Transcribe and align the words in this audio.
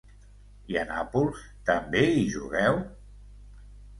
I 0.71 0.77
a 0.83 0.85
Nàpols, 0.91 1.43
també 1.69 2.01
hi 2.15 2.25
jugueu? 2.37 2.83